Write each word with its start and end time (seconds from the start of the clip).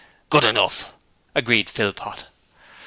'Good 0.31 0.43
enough!' 0.43 0.93
agreed 1.35 1.69
Philpot. 1.69 2.25